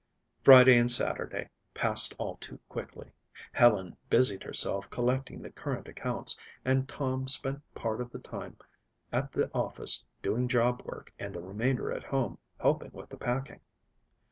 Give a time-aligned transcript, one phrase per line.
[0.43, 3.11] Friday and Saturday passed all too quickly.
[3.51, 6.35] Helen busied herself collecting the current accounts
[6.65, 8.57] and Tom spent part of the time
[9.11, 13.59] at the office doing job work and the remainder at home helping with the packing.